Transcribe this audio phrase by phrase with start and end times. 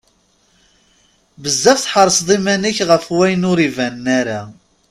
[1.41, 4.41] Bezzaf tḥerseḍ iman-ik ɣef wayen ur ibanen ara.